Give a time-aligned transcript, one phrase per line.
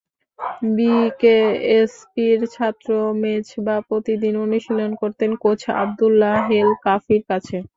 [0.75, 2.89] বিকেএসপির ছাত্র
[3.21, 7.57] মেজবাহ প্রতিদিন অনুশীলন করতেন কোচ আবদুল্লাহ হেল কাফির কাছে।